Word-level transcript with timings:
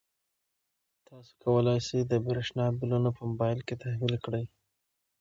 تاسو 1.07 1.31
کولای 1.43 1.79
شئ 1.87 1.99
د 2.11 2.13
برښنا 2.25 2.65
بلونه 2.79 3.09
په 3.17 3.21
موبایل 3.29 3.59
کې 3.67 3.75
تحویل 3.81 4.15
کړئ. 4.25 4.45